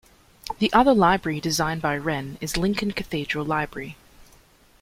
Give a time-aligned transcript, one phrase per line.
[0.57, 3.97] The other library designed by Wren is Lincoln Cathedral Library.